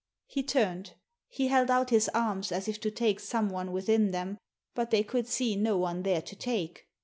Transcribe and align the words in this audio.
He 0.25 0.41
turned; 0.41 0.95
he 1.29 1.49
held 1.49 1.69
out 1.69 1.91
his 1.91 2.09
arms 2.15 2.51
as 2.51 2.67
if 2.67 2.79
to 2.79 2.89
take 2.89 3.19
someone 3.19 3.71
within 3.71 4.09
them, 4.09 4.39
but 4.73 4.89
they 4.89 5.03
could 5.03 5.27
see 5.27 5.55
no 5.55 5.77
one 5.77 6.01
there 6.01 6.23
to 6.23 6.35
take. 6.35 6.87